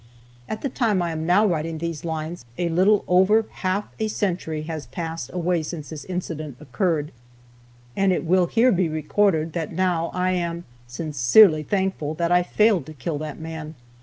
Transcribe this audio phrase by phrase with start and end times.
[0.49, 4.63] At the time I am now writing these lines, a little over half a century
[4.63, 7.11] has passed away since this incident occurred,
[7.95, 12.87] and it will here be recorded that now I am sincerely thankful that I failed
[12.87, 13.75] to kill that man.